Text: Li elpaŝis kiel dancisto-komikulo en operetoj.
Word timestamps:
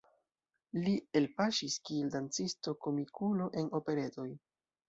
Li 0.85 0.93
elpaŝis 1.19 1.75
kiel 1.89 2.09
dancisto-komikulo 2.15 3.51
en 3.63 3.73
operetoj. 3.83 4.31